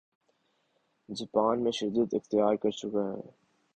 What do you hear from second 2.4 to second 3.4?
کرچکا ہے